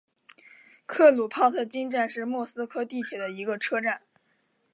[0.87, 4.01] 克鲁泡特金站是莫斯科地铁的一个车站。